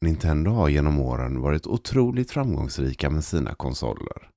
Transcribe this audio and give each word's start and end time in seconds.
Nintendo 0.00 0.50
har 0.50 0.68
genom 0.68 1.00
åren 1.00 1.40
varit 1.40 1.66
otroligt 1.66 2.30
framgångsrika 2.30 3.10
med 3.10 3.24
sina 3.24 3.54
konsoler. 3.54 4.30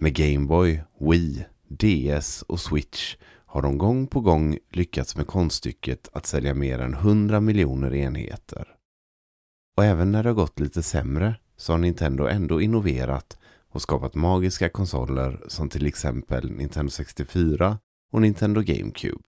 Med 0.00 0.14
Gameboy, 0.14 0.82
Wii, 1.00 1.44
DS 1.68 2.42
och 2.42 2.60
Switch 2.60 3.16
har 3.46 3.62
de 3.62 3.78
gång 3.78 4.06
på 4.06 4.20
gång 4.20 4.58
lyckats 4.70 5.16
med 5.16 5.26
konststycket 5.26 6.08
att 6.12 6.26
sälja 6.26 6.54
mer 6.54 6.78
än 6.78 6.94
100 6.94 7.40
miljoner 7.40 7.94
enheter. 7.94 8.68
Och 9.76 9.84
även 9.84 10.12
när 10.12 10.22
det 10.22 10.28
har 10.28 10.34
gått 10.34 10.60
lite 10.60 10.82
sämre 10.82 11.34
så 11.56 11.72
har 11.72 11.78
Nintendo 11.78 12.26
ändå 12.26 12.60
innoverat 12.60 13.38
och 13.70 13.82
skapat 13.82 14.14
magiska 14.14 14.68
konsoler 14.68 15.44
som 15.48 15.68
till 15.68 15.86
exempel 15.86 16.50
Nintendo 16.50 16.90
64 16.90 17.78
och 18.12 18.20
Nintendo 18.20 18.60
GameCube. 18.60 19.22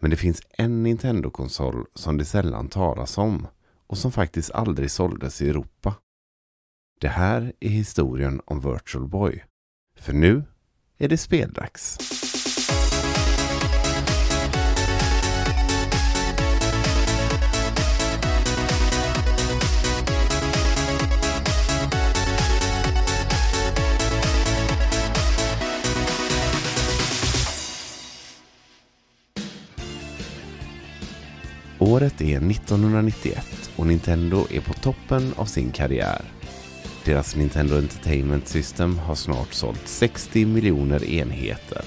Men 0.00 0.10
det 0.10 0.16
finns 0.16 0.42
en 0.50 0.82
Nintendo-konsol 0.82 1.86
som 1.94 2.18
det 2.18 2.24
sällan 2.24 2.68
talas 2.68 3.18
om 3.18 3.46
och 3.86 3.98
som 3.98 4.12
faktiskt 4.12 4.50
aldrig 4.50 4.90
såldes 4.90 5.42
i 5.42 5.48
Europa. 5.48 5.94
Det 7.00 7.08
här 7.08 7.52
är 7.60 7.68
historien 7.68 8.40
om 8.44 8.60
Virtual 8.60 9.08
Boy. 9.08 9.44
För 9.98 10.12
nu 10.12 10.44
är 10.98 11.08
det 11.08 11.18
speldags. 11.18 11.98
Året 31.94 32.20
är 32.20 32.50
1991 32.50 33.70
och 33.76 33.86
Nintendo 33.86 34.46
är 34.50 34.60
på 34.60 34.72
toppen 34.72 35.32
av 35.36 35.44
sin 35.44 35.72
karriär. 35.72 36.22
Deras 37.04 37.36
Nintendo 37.36 37.76
Entertainment 37.76 38.48
System 38.48 38.98
har 38.98 39.14
snart 39.14 39.52
sålt 39.52 39.88
60 39.88 40.46
miljoner 40.46 41.04
enheter. 41.04 41.82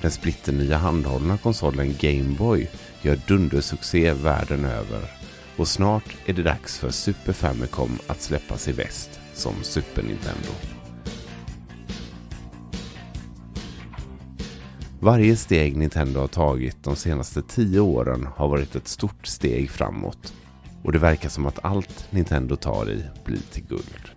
Den 0.00 0.10
splitternya 0.10 0.76
handhållna 0.76 1.38
konsolen 1.38 1.94
Game 2.00 2.36
Boy 2.38 2.68
gör 3.02 3.20
dundersuccé 3.28 4.12
världen 4.12 4.64
över 4.64 5.02
och 5.56 5.68
snart 5.68 6.16
är 6.26 6.32
det 6.32 6.42
dags 6.42 6.78
för 6.78 6.90
Super 6.90 7.32
Famicom 7.32 7.98
att 8.06 8.22
släppas 8.22 8.68
i 8.68 8.72
väst 8.72 9.20
som 9.34 9.54
Super 9.62 10.02
Nintendo. 10.02 10.69
Varje 15.02 15.36
steg 15.36 15.76
Nintendo 15.76 16.20
har 16.20 16.28
tagit 16.28 16.84
de 16.84 16.96
senaste 16.96 17.42
tio 17.42 17.80
åren 17.80 18.28
har 18.36 18.48
varit 18.48 18.74
ett 18.74 18.88
stort 18.88 19.26
steg 19.26 19.70
framåt 19.70 20.34
och 20.82 20.92
det 20.92 20.98
verkar 20.98 21.28
som 21.28 21.46
att 21.46 21.64
allt 21.64 22.06
Nintendo 22.10 22.56
tar 22.56 22.90
i 22.90 23.04
blir 23.24 23.40
till 23.52 23.64
guld. 23.66 24.10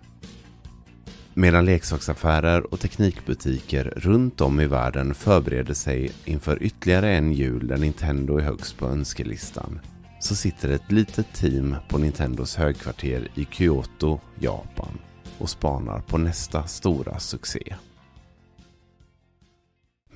Medan 1.34 1.64
leksaksaffärer 1.64 2.72
och 2.72 2.80
teknikbutiker 2.80 3.92
runt 3.96 4.40
om 4.40 4.60
i 4.60 4.66
världen 4.66 5.14
förbereder 5.14 5.74
sig 5.74 6.10
inför 6.24 6.62
ytterligare 6.62 7.14
en 7.14 7.32
jul 7.32 7.66
där 7.66 7.78
Nintendo 7.78 8.36
är 8.36 8.42
högst 8.42 8.78
på 8.78 8.86
önskelistan 8.86 9.80
så 10.20 10.34
sitter 10.34 10.68
ett 10.68 10.92
litet 10.92 11.34
team 11.34 11.76
på 11.88 11.98
Nintendos 11.98 12.56
högkvarter 12.56 13.28
i 13.34 13.46
Kyoto, 13.50 14.20
Japan 14.40 14.98
och 15.38 15.50
spanar 15.50 16.00
på 16.00 16.18
nästa 16.18 16.66
stora 16.66 17.18
succé. 17.18 17.74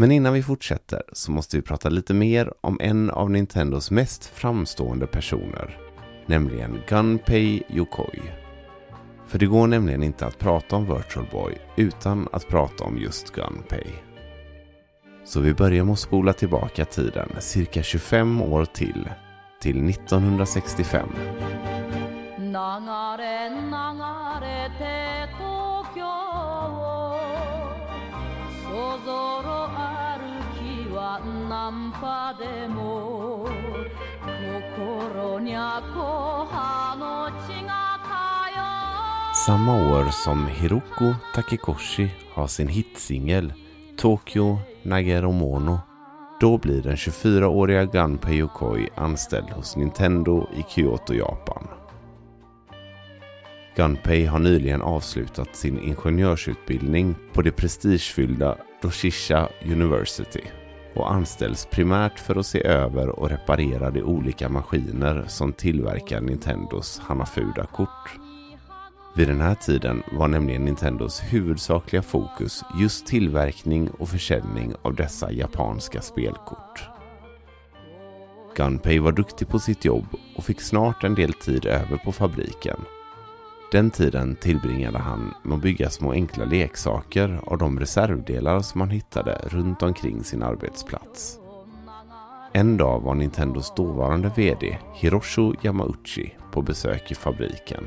Men 0.01 0.11
innan 0.11 0.33
vi 0.33 0.43
fortsätter 0.43 1.03
så 1.13 1.33
måste 1.33 1.57
vi 1.57 1.63
prata 1.63 1.89
lite 1.89 2.15
mer 2.15 2.53
om 2.61 2.79
en 2.81 3.11
av 3.11 3.31
Nintendos 3.31 3.91
mest 3.91 4.25
framstående 4.25 5.07
personer, 5.07 5.79
nämligen 6.27 6.81
Gunpei 6.89 7.63
Yokoi. 7.69 8.23
För 9.27 9.39
det 9.39 9.47
går 9.47 9.67
nämligen 9.67 10.03
inte 10.03 10.27
att 10.27 10.39
prata 10.39 10.77
om 10.77 10.85
Virtual 10.85 11.27
Boy 11.33 11.55
utan 11.77 12.29
att 12.33 12.49
prata 12.49 12.85
om 12.85 12.99
just 12.99 13.31
Gunpei. 13.31 13.87
Så 15.25 15.41
vi 15.41 15.55
börjar 15.55 15.85
med 15.85 15.93
att 15.93 15.99
spola 15.99 16.33
tillbaka 16.33 16.85
tiden 16.85 17.29
cirka 17.39 17.83
25 17.83 18.43
år 18.43 18.65
till, 18.65 19.09
till 19.61 19.89
1965. 19.89 21.09
lampademo 31.59 33.49
Samma 39.47 39.75
år 39.93 40.11
som 40.11 40.47
Hiroko 40.47 41.15
Takikoshi 41.35 42.11
har 42.35 42.47
sin 42.47 42.69
hitsingel 42.69 43.53
Tokyo 43.97 44.59
Nagaromono 44.83 45.79
då 46.41 46.59
blir 46.59 46.83
den 46.83 46.97
24-åriga 46.97 47.85
Gunpei 47.85 48.37
Yokoi 48.37 48.89
anställd 48.95 49.51
hos 49.51 49.77
Nintendo 49.77 50.49
i 50.57 50.63
Kyoto, 50.63 51.15
Japan. 51.15 51.69
Gunpei 53.77 54.25
har 54.25 54.39
nyligen 54.39 54.83
avslutat 54.83 55.57
sin 55.57 55.79
ingenjörsutbildning 55.79 57.15
på 57.33 57.43
det 57.43 57.53
prestigefyllda 57.53 58.57
Roshisha 58.83 59.49
University 59.65 60.43
och 60.95 61.13
anställs 61.13 61.67
primärt 61.71 62.19
för 62.19 62.37
att 62.37 62.47
se 62.47 62.67
över 62.67 63.09
och 63.09 63.31
reparera 63.31 63.91
de 63.91 64.03
olika 64.03 64.49
maskiner 64.49 65.25
som 65.29 65.53
tillverkar 65.53 66.21
Nintendos 66.21 66.99
Hanafuda-kort. 66.99 68.19
Vid 69.17 69.29
den 69.29 69.41
här 69.41 69.55
tiden 69.55 70.03
var 70.13 70.29
nämligen 70.29 70.65
Nintendos 70.65 71.21
huvudsakliga 71.21 72.03
fokus 72.03 72.65
just 72.81 73.07
tillverkning 73.07 73.91
och 73.91 74.09
försäljning 74.09 74.75
av 74.83 74.95
dessa 74.95 75.33
japanska 75.33 76.01
spelkort. 76.01 76.89
Gunpei 78.57 78.99
var 78.99 79.13
duktig 79.13 79.49
på 79.49 79.59
sitt 79.59 79.85
jobb 79.85 80.07
och 80.37 80.45
fick 80.45 80.61
snart 80.61 81.05
en 81.05 81.15
del 81.15 81.33
tid 81.33 81.67
över 81.67 81.97
på 81.97 82.13
fabriken 82.13 82.81
den 83.73 83.91
tiden 83.91 84.37
tillbringade 84.37 84.99
han 84.99 85.35
med 85.43 85.57
att 85.57 85.63
bygga 85.63 85.91
små 85.91 86.13
enkla 86.13 86.45
leksaker 86.45 87.41
av 87.47 87.59
de 87.59 87.81
reservdelar 87.81 88.61
som 88.61 88.81
han 88.81 88.91
hittade 88.91 89.41
runt 89.43 89.83
omkring 89.83 90.25
sin 90.25 90.43
arbetsplats. 90.43 91.39
En 92.53 92.77
dag 92.77 93.01
var 93.01 93.15
Nintendos 93.15 93.75
dåvarande 93.75 94.31
VD 94.37 94.79
Hiroshi 94.95 95.53
Yamauchi 95.63 96.37
på 96.53 96.63
besök 96.63 97.11
i 97.11 97.15
fabriken. 97.15 97.85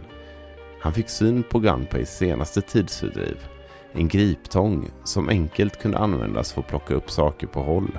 Han 0.81 0.93
fick 0.93 1.09
syn 1.09 1.43
på 1.43 1.59
Gunpays 1.59 2.17
senaste 2.17 2.61
tidsfördriv, 2.61 3.37
en 3.91 4.07
griptång 4.07 4.89
som 5.03 5.29
enkelt 5.29 5.81
kunde 5.81 5.97
användas 5.97 6.53
för 6.53 6.61
att 6.61 6.67
plocka 6.67 6.93
upp 6.93 7.11
saker 7.11 7.47
på 7.47 7.61
håll. 7.61 7.97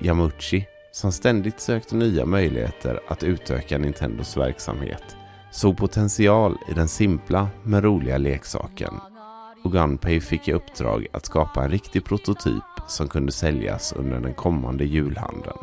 Yamauchi, 0.00 0.66
som 0.92 1.12
ständigt 1.12 1.60
sökte 1.60 1.96
nya 1.96 2.26
möjligheter 2.26 3.00
att 3.08 3.22
utöka 3.22 3.78
Nintendos 3.78 4.36
verksamhet, 4.36 5.16
såg 5.52 5.76
potential 5.76 6.58
i 6.68 6.74
den 6.74 6.88
simpla 6.88 7.48
men 7.62 7.82
roliga 7.82 8.18
leksaken 8.18 8.94
och 9.64 9.72
GunPay 9.72 10.20
fick 10.20 10.48
i 10.48 10.52
uppdrag 10.52 11.06
att 11.12 11.26
skapa 11.26 11.64
en 11.64 11.70
riktig 11.70 12.04
prototyp 12.04 12.62
som 12.88 13.08
kunde 13.08 13.32
säljas 13.32 13.92
under 13.92 14.20
den 14.20 14.34
kommande 14.34 14.84
julhandeln. 14.84 15.58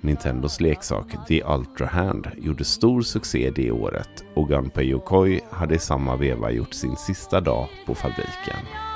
Nintendos 0.00 0.60
leksak 0.60 1.06
The 1.28 1.42
Ultra 1.44 1.86
Hand 1.86 2.26
gjorde 2.36 2.64
stor 2.64 3.02
succé 3.02 3.50
det 3.50 3.70
året 3.70 4.24
och 4.34 4.48
Gunpei 4.48 4.84
Yokoi 4.84 5.40
hade 5.50 5.74
i 5.74 5.78
samma 5.78 6.16
veva 6.16 6.50
gjort 6.50 6.74
sin 6.74 6.96
sista 6.96 7.40
dag 7.40 7.68
på 7.86 7.94
fabriken. 7.94 8.91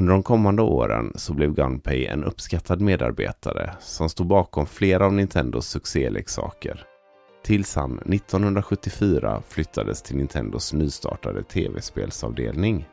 Under 0.00 0.12
de 0.12 0.22
kommande 0.22 0.62
åren 0.62 1.12
så 1.14 1.34
blev 1.34 1.54
Gunpei 1.54 2.06
en 2.06 2.24
uppskattad 2.24 2.80
medarbetare 2.80 3.70
som 3.80 4.08
stod 4.08 4.26
bakom 4.26 4.66
flera 4.66 5.06
av 5.06 5.12
Nintendos 5.12 5.66
succéleksaker. 5.66 6.84
Tills 7.44 7.76
han 7.76 7.98
1974 7.98 9.42
flyttades 9.48 10.02
till 10.02 10.16
Nintendos 10.16 10.72
nystartade 10.72 11.42
tv-spelsavdelning. 11.42 12.88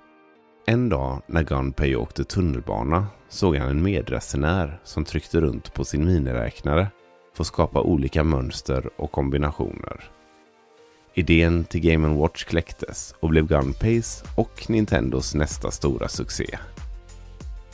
En 0.65 0.89
dag 0.89 1.21
när 1.27 1.43
Gunpei 1.43 1.95
åkte 1.95 2.23
tunnelbana 2.23 3.07
såg 3.29 3.55
han 3.55 3.69
en 3.69 3.83
medresenär 3.83 4.79
som 4.83 5.05
tryckte 5.05 5.41
runt 5.41 5.73
på 5.73 5.85
sin 5.85 6.05
miniräknare 6.05 6.87
för 7.35 7.43
att 7.43 7.47
skapa 7.47 7.81
olika 7.81 8.23
mönster 8.23 8.89
och 8.97 9.11
kombinationer. 9.11 10.11
Idén 11.13 11.63
till 11.63 11.81
Game 11.81 12.07
Watch 12.07 12.43
kläcktes 12.43 13.15
och 13.19 13.29
blev 13.29 13.47
Gunpeis 13.47 14.23
och 14.35 14.69
Nintendos 14.69 15.35
nästa 15.35 15.71
stora 15.71 16.07
succé. 16.07 16.57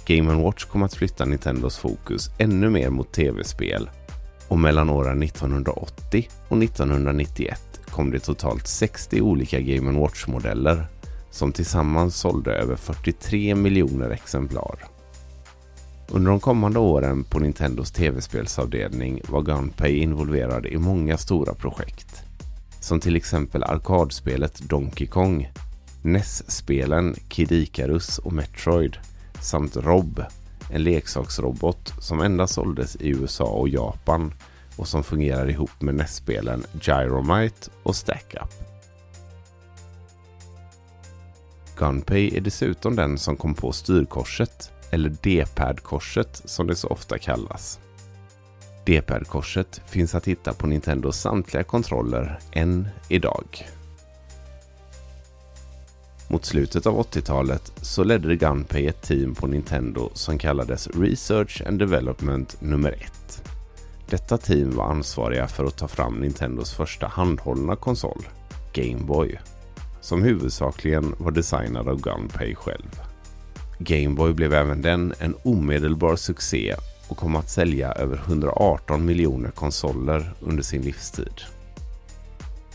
Game 0.06 0.34
Watch 0.34 0.66
kom 0.66 0.84
att 0.84 0.96
flytta 0.96 1.26
Nintendos 1.26 1.78
fokus 1.78 2.30
ännu 2.38 2.70
mer 2.70 2.90
mot 2.90 3.14
tv-spel 3.14 3.90
och 4.48 4.60
mellan 4.60 4.90
åren 4.90 5.24
1980 5.24 6.30
och 6.48 6.64
1991 6.64 7.62
kom 7.90 8.12
det 8.12 8.20
totalt 8.20 8.68
60 8.68 9.22
olika 9.22 9.60
Game 9.60 10.00
Watch-modeller 10.00 10.86
som 11.32 11.52
tillsammans 11.52 12.16
sålde 12.16 12.52
över 12.54 12.76
43 12.76 13.56
miljoner 13.56 14.10
exemplar. 14.10 14.80
Under 16.10 16.32
de 16.32 16.40
kommande 16.40 16.80
åren 16.80 17.24
på 17.24 17.40
Nintendos 17.40 17.92
tv-spelsavdelning 17.92 19.22
var 19.30 19.42
Gunpei 19.42 19.98
involverad 19.98 20.66
i 20.66 20.78
många 20.78 21.18
stora 21.18 21.54
projekt. 21.54 22.24
Som 22.80 23.00
till 23.00 23.16
exempel 23.16 23.64
arkadspelet 23.64 24.60
Donkey 24.60 25.08
Kong, 25.08 25.52
NES-spelen 26.02 27.16
Kid 27.28 27.52
Icarus 27.52 28.18
och 28.18 28.34
Metroid 28.34 28.98
samt 29.44 29.76
Rob, 29.76 30.24
en 30.70 30.84
leksaksrobot 30.84 31.94
som 32.00 32.22
endast 32.22 32.54
såldes 32.54 32.96
i 32.96 33.10
USA 33.10 33.46
och 33.46 33.70
Japan 33.70 34.34
och 34.76 34.88
som 34.88 35.04
fungerar 35.04 35.50
ihop 35.50 35.82
med 35.82 35.96
nästspelen 35.96 36.66
Gyromite 36.82 37.70
och 37.84 37.96
Stackup. 37.96 38.54
Gunpei 41.78 42.38
är 42.38 42.42
dessutom 42.42 42.96
den 42.96 43.18
som 43.18 43.38
kom 43.38 43.54
på 43.54 43.72
styrkorset, 43.72 44.72
eller 44.92 45.16
D-pad-korset 45.22 46.42
som 46.46 46.68
det 46.68 46.76
så 46.76 46.88
ofta 46.88 47.18
kallas. 47.18 47.80
D-pad-korset 48.86 49.82
finns 49.86 50.16
att 50.16 50.28
hitta 50.28 50.54
på 50.54 50.68
Nintendos 50.68 51.18
samtliga 51.18 51.64
kontroller 51.64 52.40
än 52.52 52.88
idag. 53.10 53.68
Mot 56.34 56.46
slutet 56.46 56.86
av 56.86 57.02
80-talet 57.02 57.72
så 57.82 58.04
ledde 58.04 58.36
Gunpei 58.36 58.88
ett 58.88 59.02
team 59.02 59.36
på 59.36 59.48
Nintendo 59.48 60.10
som 60.14 60.38
kallades 60.38 60.88
Research 60.88 61.62
and 61.68 61.80
Development 61.80 62.62
nummer 62.62 62.92
1. 62.92 63.44
Detta 64.10 64.38
team 64.38 64.76
var 64.76 64.86
ansvariga 64.86 65.48
för 65.48 65.66
att 65.66 65.78
ta 65.78 65.88
fram 65.88 66.14
Nintendos 66.14 66.74
första 66.74 67.08
handhållna 67.08 67.76
konsol, 67.76 68.28
Game 68.74 69.04
Boy, 69.04 69.40
som 70.02 70.24
huvudsakligen 70.24 71.16
var 71.18 71.32
designad 71.32 71.88
av 71.88 72.02
Gunpei 72.02 72.56
själv. 72.56 73.02
Game 73.80 74.16
Boy 74.16 74.34
blev 74.34 74.54
även 74.54 74.82
den 74.82 75.14
en 75.20 75.36
omedelbar 75.44 76.16
succé 76.16 76.76
och 77.08 77.18
kom 77.18 77.36
att 77.36 77.50
sälja 77.50 77.92
över 77.92 78.18
118 78.18 79.06
miljoner 79.06 79.52
konsoler 79.52 80.34
under 80.40 80.64
sin 80.64 80.82
livstid. 80.82 81.53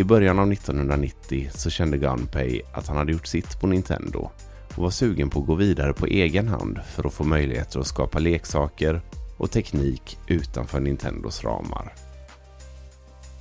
I 0.00 0.04
början 0.04 0.38
av 0.38 0.52
1990 0.52 1.48
så 1.54 1.70
kände 1.70 1.98
Gunpei 1.98 2.62
att 2.72 2.86
han 2.86 2.96
hade 2.96 3.12
gjort 3.12 3.26
sitt 3.26 3.60
på 3.60 3.66
Nintendo 3.66 4.30
och 4.76 4.82
var 4.82 4.90
sugen 4.90 5.30
på 5.30 5.40
att 5.40 5.46
gå 5.46 5.54
vidare 5.54 5.92
på 5.92 6.06
egen 6.06 6.48
hand 6.48 6.80
för 6.86 7.06
att 7.06 7.12
få 7.12 7.24
möjligheter 7.24 7.80
att 7.80 7.86
skapa 7.86 8.18
leksaker 8.18 9.00
och 9.36 9.50
teknik 9.50 10.18
utanför 10.26 10.80
Nintendos 10.80 11.44
ramar. 11.44 11.94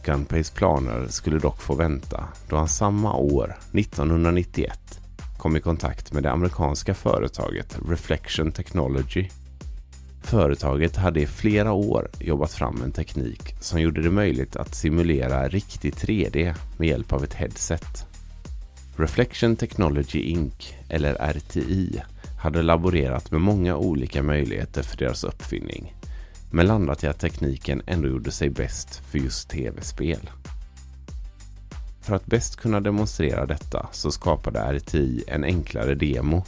Gunpeis 0.06 0.52
planer 0.52 1.08
skulle 1.08 1.40
dock 1.40 1.62
få 1.62 1.76
vänta 1.76 2.24
då 2.50 2.56
han 2.56 2.68
samma 2.68 3.16
år, 3.16 3.58
1991, 3.74 5.00
kom 5.38 5.58
i 5.58 5.60
kontakt 5.60 6.14
med 6.14 6.24
det 6.24 6.32
amerikanska 6.32 6.94
företaget 6.94 7.80
Reflection 7.90 8.52
Technology. 8.52 9.30
Företaget 10.30 10.96
hade 10.96 11.22
i 11.22 11.28
flera 11.28 11.72
år 11.72 12.08
jobbat 12.20 12.54
fram 12.54 12.82
en 12.82 12.92
teknik 12.92 13.56
som 13.60 13.82
gjorde 13.82 14.02
det 14.02 14.10
möjligt 14.10 14.56
att 14.56 14.76
simulera 14.76 15.48
riktig 15.48 15.94
3D 15.94 16.54
med 16.78 16.88
hjälp 16.88 17.14
av 17.14 17.24
ett 17.24 17.34
headset. 17.34 18.06
Reflection 18.98 19.56
Technology 19.56 20.20
Inc, 20.20 20.74
eller 20.90 21.14
RTI, 21.14 22.02
hade 22.40 22.62
laborerat 22.62 23.32
med 23.32 23.42
många 23.42 23.78
olika 23.78 24.24
möjligheter 24.24 24.84
för 24.84 24.98
deras 24.98 25.24
uppfinning 25.24 25.94
men 26.52 26.68
landat 26.68 27.04
i 27.04 27.08
att 27.08 27.20
tekniken 27.20 27.82
ändå 27.86 28.08
gjorde 28.08 28.32
sig 28.32 28.50
bäst 28.50 28.96
för 28.96 29.20
just 29.20 29.50
tv-spel. 29.50 30.30
För 32.02 32.16
att 32.16 32.26
bäst 32.26 32.56
kunna 32.56 32.80
demonstrera 32.80 33.46
detta 33.46 33.90
så 33.92 34.12
skapade 34.12 34.60
RTI 34.60 35.24
en 35.28 35.44
enklare 35.44 35.96
demo 35.96 36.44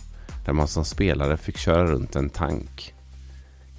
där 0.45 0.53
man 0.53 0.67
som 0.67 0.85
spelare 0.85 1.37
fick 1.37 1.57
köra 1.57 1.85
runt 1.85 2.15
en 2.15 2.29
tank. 2.29 2.93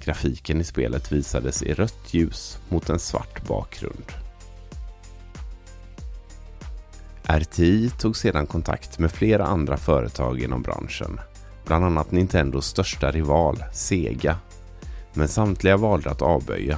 Grafiken 0.03 0.61
i 0.61 0.63
spelet 0.63 1.11
visades 1.11 1.63
i 1.63 1.73
rött 1.73 2.13
ljus 2.13 2.57
mot 2.69 2.89
en 2.89 2.99
svart 2.99 3.47
bakgrund. 3.47 4.11
RTI 7.23 7.89
tog 7.89 8.17
sedan 8.17 8.47
kontakt 8.47 8.99
med 8.99 9.11
flera 9.11 9.45
andra 9.45 9.77
företag 9.77 10.39
inom 10.39 10.61
branschen 10.61 11.19
bland 11.65 11.85
annat 11.85 12.11
Nintendos 12.11 12.67
största 12.67 13.11
rival, 13.11 13.63
Sega. 13.73 14.37
Men 15.13 15.27
samtliga 15.27 15.77
valde 15.77 16.09
att 16.09 16.21
avböja. 16.21 16.77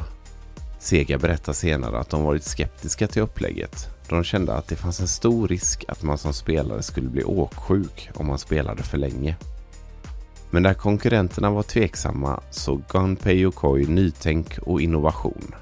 Sega 0.80 1.18
berättar 1.18 1.54
senare 1.54 2.00
att 2.00 2.10
de 2.10 2.24
varit 2.24 2.44
skeptiska 2.44 3.08
till 3.08 3.22
upplägget 3.22 3.90
de 4.10 4.24
kände 4.24 4.54
att 4.54 4.68
det 4.68 4.76
fanns 4.76 5.00
en 5.00 5.08
stor 5.08 5.48
risk 5.48 5.86
att 5.88 6.04
man 6.04 6.18
som 6.18 6.34
spelare 6.34 6.84
skulle 6.84 7.10
bli 7.10 7.24
åksjuk 7.24 8.10
om 8.16 8.28
man 8.28 8.38
spelade 8.40 8.84
för 8.84 8.98
länge. 8.98 9.36
Men 10.54 10.64
där 10.64 10.74
konkurrenterna 10.74 11.52
var 11.52 11.64
tveksamma 11.64 12.40
såg 12.52 12.84
Gunpei 12.90 13.40
Yokoi 13.40 13.86
nytänk 13.86 14.58
och 14.58 14.82
innovation. 14.82 15.56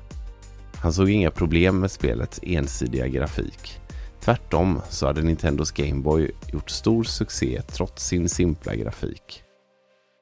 Han 0.75 0.93
såg 0.93 1.09
inga 1.09 1.31
problem 1.31 1.79
med 1.79 1.91
spelets 1.91 2.39
ensidiga 2.43 3.07
grafik 3.07 3.81
Tvärtom 4.19 4.81
så 4.89 5.07
hade 5.07 5.21
Nintendos 5.21 5.71
Gameboy 5.71 6.31
gjort 6.53 6.69
stor 6.69 7.03
succé 7.03 7.61
trots 7.61 8.07
sin 8.07 8.29
simpla 8.29 8.75
grafik. 8.75 9.43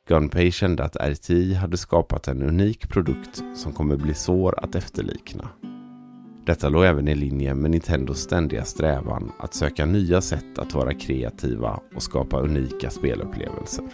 Gunpei 0.07 0.51
kände 0.51 0.83
att 0.83 0.95
RTI 0.95 1.54
hade 1.54 1.77
skapat 1.77 2.27
en 2.27 2.44
unik 2.44 2.89
produkt 2.89 3.44
som 3.56 3.74
kommer 3.74 3.98
bli 3.98 4.13
svår 4.13 4.63
att 4.63 4.75
efterlikna. 4.75 5.50
Detta 6.45 6.69
låg 6.69 6.86
även 6.86 7.07
i 7.07 7.16
linje 7.16 7.56
med 7.56 7.71
Nintendos 7.71 8.19
ständiga 8.19 8.66
strävan 8.66 9.31
att 9.39 9.54
söka 9.54 9.86
nya 9.86 10.21
sätt 10.21 10.60
att 10.60 10.74
vara 10.74 10.94
kreativa 10.94 11.80
och 11.95 12.04
skapa 12.04 12.42
unika 12.42 12.89
spelupplevelser. 12.89 13.86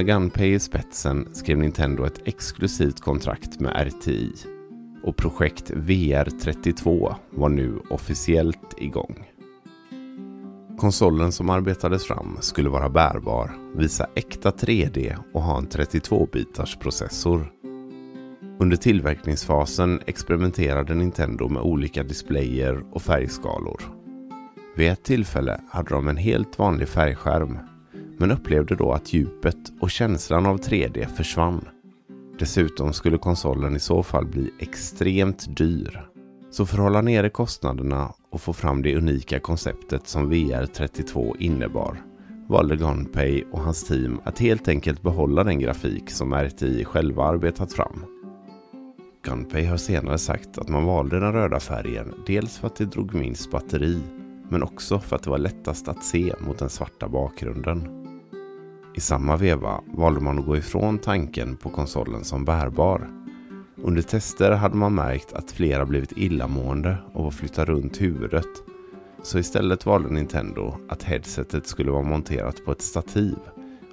Med 0.00 0.06
Gunpei 0.06 0.54
i 0.54 0.58
spetsen 0.58 1.28
skrev 1.32 1.58
Nintendo 1.58 2.04
ett 2.04 2.20
exklusivt 2.24 3.00
kontrakt 3.00 3.60
med 3.60 3.86
RTI 3.86 4.32
och 5.04 5.16
projekt 5.16 5.70
VR32 5.70 7.14
var 7.30 7.48
nu 7.48 7.78
officiellt 7.90 8.74
igång. 8.78 9.24
Konsolen 10.78 11.32
som 11.32 11.50
arbetades 11.50 12.06
fram 12.06 12.36
skulle 12.40 12.68
vara 12.68 12.88
bärbar, 12.88 13.50
visa 13.76 14.06
äkta 14.14 14.50
3D 14.50 15.16
och 15.32 15.42
ha 15.42 15.58
en 15.58 15.68
32-bitars 15.68 16.78
processor. 16.78 17.52
Under 18.58 18.76
tillverkningsfasen 18.76 20.00
experimenterade 20.06 20.94
Nintendo 20.94 21.48
med 21.48 21.62
olika 21.62 22.02
displayer 22.02 22.84
och 22.92 23.02
färgskalor. 23.02 23.82
Vid 24.76 24.90
ett 24.90 25.04
tillfälle 25.04 25.60
hade 25.70 25.90
de 25.90 26.08
en 26.08 26.16
helt 26.16 26.58
vanlig 26.58 26.88
färgskärm 26.88 27.58
men 28.20 28.30
upplevde 28.30 28.74
då 28.74 28.92
att 28.92 29.12
djupet 29.12 29.56
och 29.80 29.90
känslan 29.90 30.46
av 30.46 30.60
3D 30.60 31.06
försvann. 31.06 31.68
Dessutom 32.38 32.92
skulle 32.92 33.18
konsolen 33.18 33.76
i 33.76 33.80
så 33.80 34.02
fall 34.02 34.26
bli 34.26 34.50
extremt 34.58 35.56
dyr. 35.56 36.06
Så 36.50 36.66
för 36.66 36.76
att 36.76 36.82
hålla 36.82 37.00
nere 37.00 37.28
kostnaderna 37.28 38.12
och 38.30 38.40
få 38.40 38.52
fram 38.52 38.82
det 38.82 38.96
unika 38.96 39.40
konceptet 39.40 40.08
som 40.08 40.32
VR32 40.32 41.36
innebar 41.38 42.02
valde 42.48 42.76
Gunpei 42.76 43.44
och 43.52 43.60
hans 43.60 43.84
team 43.84 44.20
att 44.24 44.38
helt 44.38 44.68
enkelt 44.68 45.02
behålla 45.02 45.44
den 45.44 45.58
grafik 45.58 46.10
som 46.10 46.32
RTI 46.32 46.84
själva 46.84 47.24
arbetat 47.24 47.72
fram. 47.72 48.04
Gunpei 49.24 49.64
har 49.64 49.76
senare 49.76 50.18
sagt 50.18 50.58
att 50.58 50.68
man 50.68 50.84
valde 50.84 51.20
den 51.20 51.32
röda 51.32 51.60
färgen 51.60 52.14
dels 52.26 52.58
för 52.58 52.66
att 52.66 52.76
det 52.76 52.84
drog 52.84 53.14
minst 53.14 53.50
batteri 53.50 53.98
men 54.48 54.62
också 54.62 54.98
för 54.98 55.16
att 55.16 55.22
det 55.22 55.30
var 55.30 55.38
lättast 55.38 55.88
att 55.88 56.04
se 56.04 56.34
mot 56.40 56.58
den 56.58 56.70
svarta 56.70 57.08
bakgrunden. 57.08 57.99
I 59.00 59.02
samma 59.02 59.36
veva 59.36 59.80
valde 59.86 60.20
man 60.20 60.38
att 60.38 60.46
gå 60.46 60.56
ifrån 60.56 60.98
tanken 60.98 61.56
på 61.56 61.70
konsolen 61.70 62.24
som 62.24 62.44
bärbar. 62.44 63.08
Under 63.76 64.02
tester 64.02 64.50
hade 64.50 64.76
man 64.76 64.94
märkt 64.94 65.32
att 65.32 65.50
flera 65.50 65.86
blivit 65.86 66.12
illamående 66.16 66.96
av 67.14 67.26
att 67.26 67.34
flytta 67.34 67.64
runt 67.64 68.00
huvudet. 68.00 68.46
Så 69.22 69.38
istället 69.38 69.86
valde 69.86 70.10
Nintendo 70.10 70.74
att 70.88 71.02
headsetet 71.02 71.66
skulle 71.66 71.90
vara 71.90 72.02
monterat 72.02 72.64
på 72.64 72.72
ett 72.72 72.82
stativ 72.82 73.36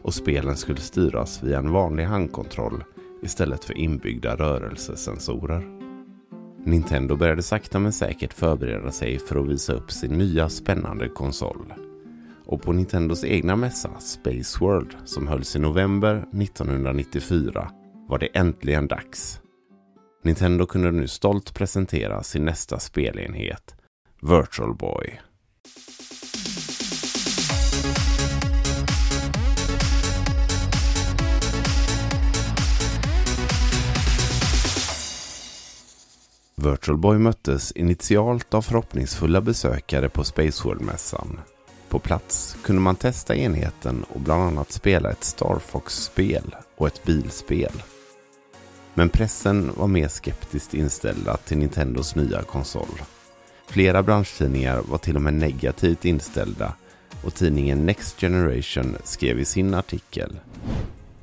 och 0.01 0.13
spelen 0.13 0.57
skulle 0.57 0.79
styras 0.79 1.43
via 1.43 1.59
en 1.59 1.71
vanlig 1.71 2.03
handkontroll 2.03 2.83
istället 3.21 3.63
för 3.63 3.77
inbyggda 3.77 4.35
rörelsesensorer. 4.35 5.63
Nintendo 6.65 7.15
började 7.15 7.43
sakta 7.43 7.79
men 7.79 7.93
säkert 7.93 8.33
förbereda 8.33 8.91
sig 8.91 9.19
för 9.19 9.39
att 9.39 9.47
visa 9.47 9.73
upp 9.73 9.91
sin 9.91 10.17
nya 10.17 10.49
spännande 10.49 11.09
konsol 11.09 11.73
och 12.47 12.61
på 12.61 12.73
Nintendos 12.73 13.23
egna 13.23 13.55
mässa 13.55 13.99
Space 13.99 14.59
World 14.59 14.95
som 15.05 15.27
hölls 15.27 15.55
i 15.55 15.59
november 15.59 16.25
1994 16.41 17.71
var 18.09 18.19
det 18.19 18.25
äntligen 18.25 18.87
dags. 18.87 19.41
Nintendo 20.23 20.65
kunde 20.65 20.91
nu 20.91 21.07
stolt 21.07 21.53
presentera 21.53 22.23
sin 22.23 22.45
nästa 22.45 22.79
spelenhet, 22.79 23.75
Virtual 24.21 24.75
Boy. 24.75 25.19
Virtual 36.55 36.97
Boy 36.97 37.17
möttes 37.17 37.71
initialt 37.71 38.53
av 38.53 38.61
förhoppningsfulla 38.61 39.41
besökare 39.41 40.09
på 40.09 40.23
Space 40.23 40.67
World-mässan. 40.67 41.39
På 41.89 41.99
plats 41.99 42.57
kunde 42.63 42.81
man 42.81 42.95
testa 42.95 43.35
enheten 43.35 44.05
och 44.09 44.21
bland 44.21 44.43
annat 44.43 44.71
spela 44.71 45.11
ett 45.11 45.23
Star 45.23 45.59
Fox-spel 45.59 46.55
och 46.75 46.87
ett 46.87 47.03
bilspel. 47.03 47.71
Men 48.93 49.09
pressen 49.09 49.71
var 49.75 49.87
mer 49.87 50.07
skeptiskt 50.07 50.73
inställda 50.73 51.37
till 51.37 51.57
Nintendos 51.57 52.15
nya 52.15 52.41
konsol. 52.41 53.01
Flera 53.67 54.03
branschtidningar 54.03 54.81
var 54.81 54.97
till 54.97 55.15
och 55.15 55.21
med 55.21 55.33
negativt 55.33 56.05
inställda 56.05 56.73
och 57.23 57.33
tidningen 57.33 57.85
Next 57.85 58.19
Generation 58.21 58.95
skrev 59.03 59.39
i 59.39 59.45
sin 59.45 59.73
artikel 59.73 60.39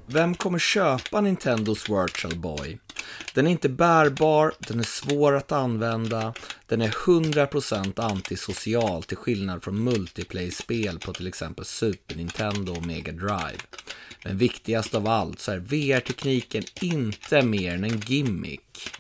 vem 0.06 0.34
kommer 0.34 0.58
köpa 0.58 1.20
Nintendos 1.20 1.88
Virtual 1.88 2.36
Boy? 2.36 2.78
Den 3.34 3.46
är 3.46 3.50
inte 3.50 3.68
bärbar, 3.68 4.52
den 4.58 4.80
är 4.80 4.84
svår 4.84 5.36
att 5.36 5.52
använda, 5.52 6.34
den 6.66 6.82
är 6.82 6.88
100% 6.88 8.00
antisocial 8.00 9.02
till 9.02 9.16
skillnad 9.16 9.64
från 9.64 9.84
multiplayer-spel 9.84 10.98
på 10.98 11.12
till 11.12 11.26
exempel 11.26 11.64
Super 11.64 12.16
Nintendo 12.16 12.72
och 12.72 12.86
Mega 12.86 13.12
Drive. 13.12 13.60
Men 14.24 14.38
viktigast 14.38 14.94
av 14.94 15.08
allt 15.08 15.40
så 15.40 15.52
är 15.52 15.58
VR-tekniken 15.58 16.62
inte 16.80 17.42
mer 17.42 17.74
än 17.74 17.84
en 17.84 18.00
gimmick. 18.00 18.90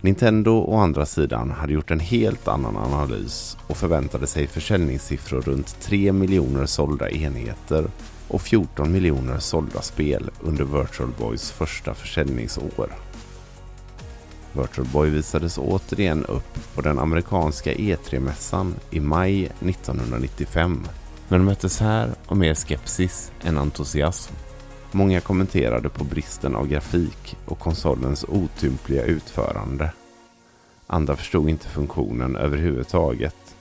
Nintendo 0.00 0.50
å 0.50 0.76
andra 0.76 1.06
sidan 1.06 1.50
hade 1.50 1.72
gjort 1.72 1.90
en 1.90 2.00
helt 2.00 2.48
annan 2.48 2.76
analys 2.76 3.56
och 3.66 3.76
förväntade 3.76 4.26
sig 4.26 4.46
försäljningssiffror 4.46 5.40
runt 5.40 5.80
3 5.80 6.12
miljoner 6.12 6.66
sålda 6.66 7.10
enheter 7.10 7.86
och 8.32 8.42
14 8.42 8.92
miljoner 8.92 9.38
sålda 9.38 9.82
spel 9.82 10.30
under 10.40 10.64
Virtual 10.64 11.10
Boys 11.18 11.50
första 11.50 11.94
försäljningsår. 11.94 12.92
Virtual 14.52 14.86
Boy 14.92 15.10
visades 15.10 15.58
återigen 15.58 16.24
upp 16.24 16.74
på 16.74 16.80
den 16.80 16.98
amerikanska 16.98 17.72
E3-mässan 17.72 18.74
i 18.90 19.00
maj 19.00 19.44
1995 19.44 20.86
men 21.28 21.44
möttes 21.44 21.80
här 21.80 22.10
av 22.26 22.36
mer 22.36 22.54
skepsis 22.54 23.32
än 23.44 23.58
entusiasm. 23.58 24.34
Många 24.92 25.20
kommenterade 25.20 25.88
på 25.88 26.04
bristen 26.04 26.54
av 26.54 26.68
grafik 26.68 27.36
och 27.46 27.58
konsolens 27.58 28.24
otympliga 28.28 29.04
utförande. 29.04 29.92
Andra 30.86 31.16
förstod 31.16 31.48
inte 31.48 31.68
funktionen 31.68 32.36
överhuvudtaget. 32.36 33.56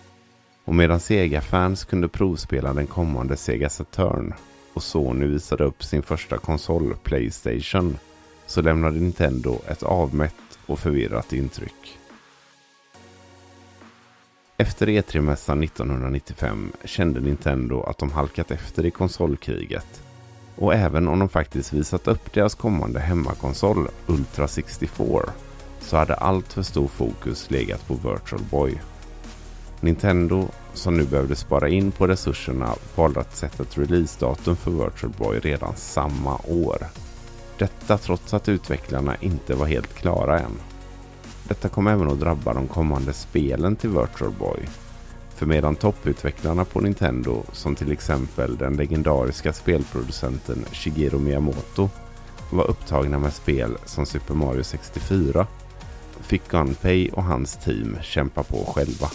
Och 0.65 0.75
medan 0.75 0.99
Sega-fans 0.99 1.83
kunde 1.85 2.07
provspela 2.07 2.73
den 2.73 2.87
kommande 2.87 3.37
Sega 3.37 3.69
Saturn 3.69 4.33
och 4.73 4.83
Sony 4.83 5.25
visade 5.25 5.63
upp 5.63 5.83
sin 5.83 6.03
första 6.03 6.37
konsol, 6.37 6.95
Playstation, 7.03 7.97
så 8.45 8.61
lämnade 8.61 8.99
Nintendo 8.99 9.59
ett 9.67 9.83
avmätt 9.83 10.59
och 10.65 10.79
förvirrat 10.79 11.33
intryck. 11.33 11.97
Efter 14.57 14.87
E3-mässan 14.87 15.63
1995 15.63 16.71
kände 16.83 17.19
Nintendo 17.19 17.83
att 17.83 17.97
de 17.97 18.11
halkat 18.11 18.51
efter 18.51 18.85
i 18.85 18.91
konsolkriget. 18.91 20.03
Och 20.55 20.73
även 20.73 21.07
om 21.07 21.19
de 21.19 21.29
faktiskt 21.29 21.73
visat 21.73 22.07
upp 22.07 22.33
deras 22.33 22.55
kommande 22.55 22.99
hemmakonsol, 22.99 23.87
Ultra 24.07 24.47
64, 24.47 25.33
så 25.79 25.97
hade 25.97 26.15
allt 26.15 26.53
för 26.53 26.61
stor 26.61 26.87
fokus 26.87 27.51
legat 27.51 27.87
på 27.87 27.93
Virtual 27.93 28.41
Boy. 28.51 28.81
Nintendo 29.81 30.47
som 30.73 30.97
nu 30.97 31.03
behövde 31.03 31.35
spara 31.35 31.69
in 31.69 31.91
på 31.91 32.07
resurserna 32.07 32.75
valde 32.95 33.19
att 33.19 33.35
sätta 33.35 33.63
ett 33.63 33.77
releasedatum 33.77 34.55
för 34.55 34.71
Virtual 34.71 35.13
Boy 35.17 35.39
redan 35.39 35.75
samma 35.75 36.37
år. 36.47 36.77
Detta 37.57 37.97
trots 37.97 38.33
att 38.33 38.49
utvecklarna 38.49 39.15
inte 39.21 39.55
var 39.55 39.65
helt 39.65 39.93
klara 39.93 40.39
än. 40.39 40.59
Detta 41.47 41.69
kom 41.69 41.87
även 41.87 42.11
att 42.11 42.19
drabba 42.19 42.53
de 42.53 42.67
kommande 42.67 43.13
spelen 43.13 43.75
till 43.75 43.89
Virtual 43.89 44.31
Boy. 44.39 44.59
För 45.35 45.45
medan 45.45 45.75
topputvecklarna 45.75 46.65
på 46.65 46.79
Nintendo, 46.79 47.43
som 47.51 47.75
till 47.75 47.91
exempel 47.91 48.57
den 48.57 48.77
legendariska 48.77 49.53
spelproducenten 49.53 50.65
Shigeru 50.71 51.19
Miyamoto, 51.19 51.89
var 52.51 52.69
upptagna 52.69 53.19
med 53.19 53.33
spel 53.33 53.77
som 53.85 54.05
Super 54.05 54.33
Mario 54.33 54.63
64, 54.63 55.47
fick 56.21 56.47
Gunpei 56.47 57.09
och 57.13 57.23
hans 57.23 57.57
team 57.57 57.97
kämpa 58.01 58.43
på 58.43 58.73
själva. 58.75 59.07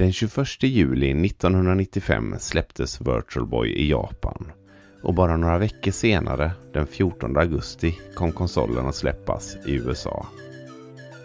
Den 0.00 0.12
21 0.12 0.62
juli 0.62 1.26
1995 1.26 2.34
släpptes 2.38 3.00
Virtual 3.00 3.46
Boy 3.46 3.68
i 3.68 3.90
Japan 3.90 4.52
och 5.02 5.14
bara 5.14 5.36
några 5.36 5.58
veckor 5.58 5.90
senare, 5.90 6.52
den 6.72 6.86
14 6.86 7.36
augusti, 7.36 7.98
kom 8.14 8.32
konsolen 8.32 8.86
att 8.86 8.94
släppas 8.94 9.56
i 9.66 9.74
USA. 9.74 10.26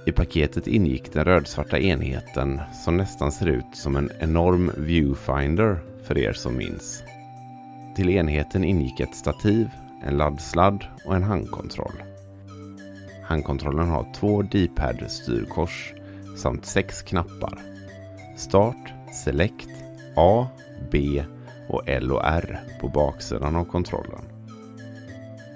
I 0.05 0.11
paketet 0.11 0.67
ingick 0.67 1.13
den 1.13 1.25
rödsvarta 1.25 1.79
enheten 1.79 2.61
som 2.85 2.97
nästan 2.97 3.31
ser 3.31 3.45
ut 3.45 3.65
som 3.73 3.95
en 3.95 4.11
enorm 4.19 4.71
viewfinder 4.77 5.79
för 6.03 6.17
er 6.17 6.33
som 6.33 6.57
minns. 6.57 7.03
Till 7.95 8.09
enheten 8.09 8.63
ingick 8.63 8.99
ett 8.99 9.15
stativ, 9.15 9.69
en 10.03 10.17
laddsladd 10.17 10.85
och 11.05 11.15
en 11.15 11.23
handkontroll. 11.23 12.03
Handkontrollen 13.23 13.87
har 13.89 14.13
två 14.13 14.41
D-pad 14.41 15.11
styrkors 15.11 15.93
samt 16.37 16.65
sex 16.65 17.01
knappar 17.01 17.74
Start, 18.35 18.93
Select, 19.11 19.69
A, 20.15 20.47
B 20.91 21.23
och 21.69 21.89
L 21.89 22.11
och 22.11 22.25
R 22.25 22.59
på 22.81 22.87
baksidan 22.87 23.55
av 23.55 23.65
kontrollen. 23.65 24.21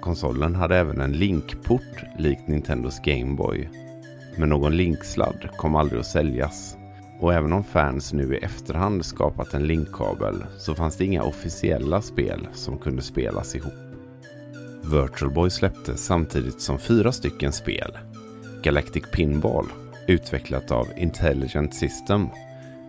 Konsolen 0.00 0.54
hade 0.54 0.76
även 0.76 1.00
en 1.00 1.12
linkport 1.12 2.04
likt 2.18 2.48
Nintendos 2.48 3.00
Gameboy. 3.04 3.70
Men 4.36 4.48
någon 4.48 4.76
linksladd 4.76 5.48
kom 5.56 5.76
aldrig 5.76 6.00
att 6.00 6.06
säljas. 6.06 6.76
Och 7.20 7.34
även 7.34 7.52
om 7.52 7.64
fans 7.64 8.12
nu 8.12 8.34
i 8.34 8.38
efterhand 8.38 9.04
skapat 9.04 9.54
en 9.54 9.66
linkkabel 9.66 10.44
så 10.58 10.74
fanns 10.74 10.96
det 10.96 11.04
inga 11.04 11.22
officiella 11.22 12.02
spel 12.02 12.48
som 12.52 12.78
kunde 12.78 13.02
spelas 13.02 13.54
ihop. 13.54 13.72
Virtual 14.82 15.32
Boy 15.32 15.50
släpptes 15.50 16.04
samtidigt 16.04 16.60
som 16.60 16.78
fyra 16.78 17.12
stycken 17.12 17.52
spel. 17.52 17.98
Galactic 18.62 19.04
Pinball, 19.12 19.66
utvecklat 20.06 20.70
av 20.70 20.88
Intelligent 20.96 21.74
System 21.74 22.26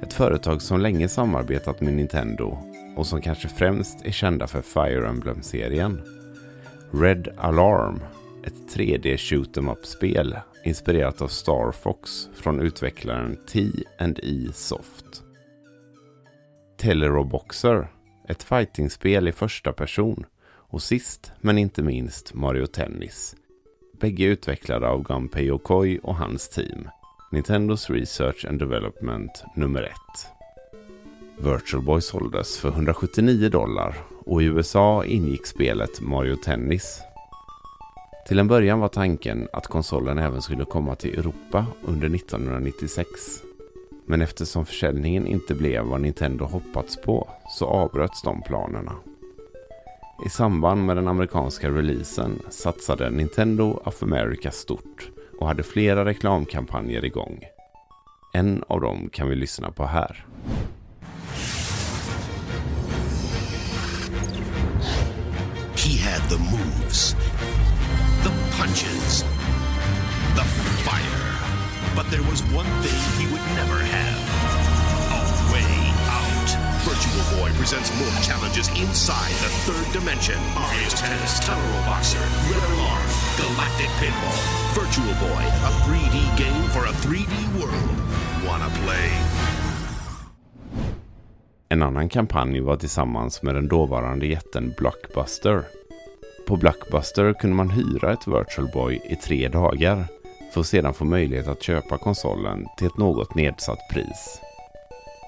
ett 0.01 0.13
företag 0.13 0.61
som 0.61 0.81
länge 0.81 1.09
samarbetat 1.09 1.81
med 1.81 1.93
Nintendo 1.93 2.57
och 2.95 3.07
som 3.07 3.21
kanske 3.21 3.47
främst 3.47 4.05
är 4.05 4.11
kända 4.11 4.47
för 4.47 4.61
Fire 4.61 5.07
Emblem-serien. 5.07 6.01
Red 6.91 7.27
Alarm, 7.37 8.01
ett 8.43 8.75
3D 8.75 9.17
shoot 9.17 9.57
em 9.57 9.69
up-spel 9.69 10.35
inspirerat 10.65 11.21
av 11.21 11.27
Star 11.27 11.71
Fox 11.71 12.29
från 12.33 12.59
utvecklaren 12.59 13.37
T&E 13.47 14.47
Soft. 14.53 15.23
Teleroboxer, 16.77 17.87
ett 18.27 18.43
fightingspel 18.43 19.27
i 19.27 19.31
första 19.31 19.73
person 19.73 20.25
och 20.45 20.81
sist 20.81 21.31
men 21.41 21.57
inte 21.57 21.83
minst 21.83 22.33
Mario 22.33 22.65
Tennis. 22.65 23.35
Bägge 23.99 24.23
utvecklade 24.23 24.87
av 24.87 25.03
Gunpei 25.03 25.45
Yokoi 25.45 25.99
och 26.03 26.15
hans 26.15 26.49
team. 26.49 26.87
Nintendos 27.33 27.89
Research 27.89 28.45
and 28.45 28.59
Development 28.59 29.43
nummer 29.55 29.83
1. 29.83 29.91
Virtual 31.37 31.83
Boy 31.83 32.01
såldes 32.01 32.57
för 32.57 32.69
179 32.69 33.49
dollar 33.49 33.95
och 34.25 34.43
i 34.43 34.45
USA 34.45 35.05
ingick 35.05 35.45
spelet 35.45 36.01
Mario 36.01 36.35
Tennis. 36.35 37.01
Till 38.27 38.39
en 38.39 38.47
början 38.47 38.79
var 38.79 38.87
tanken 38.87 39.47
att 39.53 39.67
konsolen 39.67 40.17
även 40.17 40.41
skulle 40.41 40.65
komma 40.65 40.95
till 40.95 41.19
Europa 41.19 41.65
under 41.83 42.15
1996. 42.15 43.07
Men 44.05 44.21
eftersom 44.21 44.65
försäljningen 44.65 45.27
inte 45.27 45.55
blev 45.55 45.83
vad 45.83 46.01
Nintendo 46.01 46.45
hoppats 46.45 47.01
på 47.01 47.29
så 47.49 47.65
avbröts 47.65 48.21
de 48.21 48.41
planerna. 48.41 48.95
I 50.25 50.29
samband 50.29 50.85
med 50.85 50.97
den 50.97 51.07
amerikanska 51.07 51.69
releasen 51.69 52.39
satsade 52.49 53.09
Nintendo 53.09 53.81
of 53.83 54.03
America 54.03 54.51
stort 54.51 55.11
och 55.41 55.47
hade 55.47 55.63
flera 55.63 56.05
reklamkampanjer 56.05 57.05
igång. 57.05 57.43
En 58.33 58.63
av 58.67 58.81
dem 58.81 59.09
kan 59.09 59.29
vi 59.29 59.35
lyssna 59.35 59.71
på 59.71 59.85
här. 59.85 60.25
He 65.75 65.97
had 66.09 66.29
the 66.29 66.37
moves, 66.37 67.15
the 68.23 68.31
punches, 68.57 69.25
the 70.35 70.43
fire. 70.85 71.31
But 71.95 72.11
there 72.11 72.23
was 72.29 72.41
one 72.41 72.69
thing 72.83 73.01
he 73.19 73.25
would 73.31 73.45
never 73.55 73.83
have. 73.83 74.00
Virtual 77.11 77.41
Boy 77.41 77.51
presents 77.57 77.91
more 77.99 78.21
challenges 78.21 78.67
inside 78.69 79.35
the 79.43 79.49
third 79.65 79.99
dimension. 79.99 80.35
Mario 80.55 80.89
Tennis, 80.89 81.39
Tunnel 81.45 81.85
Boxer, 81.85 82.19
River 82.49 82.73
Arm, 82.91 83.07
Galactic 83.37 83.89
Pinball. 83.99 84.39
Virtual 84.75 85.13
Boy, 85.19 85.43
a 85.43 85.71
3D 85.83 86.37
game 86.37 86.69
for 86.69 86.85
a 86.85 86.93
3D 87.03 87.59
world. 87.59 87.97
Wanna 88.47 88.69
play? 88.83 89.11
En 91.69 91.81
annan 91.83 92.09
kampanj 92.09 92.59
var 92.59 92.77
tillsammans 92.77 93.43
med 93.43 93.55
den 93.55 93.67
dåvarande 93.67 94.27
jätten 94.27 94.73
Blockbuster. 94.77 95.63
På 96.47 96.55
Blockbuster 96.57 97.33
kunde 97.33 97.55
man 97.55 97.69
hyra 97.69 98.13
ett 98.13 98.27
Virtual 98.27 98.67
Boy 98.73 99.01
i 99.09 99.15
tre 99.15 99.47
dagar 99.47 100.05
för 100.53 100.61
att 100.61 100.67
sedan 100.67 100.93
få 100.93 101.05
möjlighet 101.05 101.47
att 101.47 101.63
köpa 101.63 101.97
konsolen 101.97 102.67
till 102.77 102.87
ett 102.87 102.97
något 102.97 103.35
nedsatt 103.35 103.79
pris. 103.91 104.41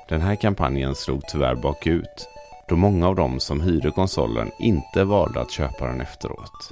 Den 0.09 0.21
här 0.21 0.35
kampanjen 0.35 0.95
slog 0.95 1.21
tyvärr 1.27 1.55
bakut 1.55 2.27
då 2.67 2.75
många 2.75 3.07
av 3.07 3.15
dem 3.15 3.39
som 3.39 3.61
hyrde 3.61 3.91
konsolen 3.91 4.51
inte 4.59 5.03
valde 5.03 5.41
att 5.41 5.51
köpa 5.51 5.87
den 5.87 6.01
efteråt. 6.01 6.71